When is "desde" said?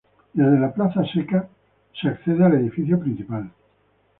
0.33-0.57